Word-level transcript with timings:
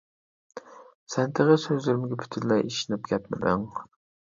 سەن 1.15 1.35
تېخى 1.41 1.59
سۆزلىرىمگە 1.65 2.19
پۈتۈنلەي 2.23 2.67
ئىشىنىپ 2.73 3.09
كەتمىدىڭ. 3.13 3.71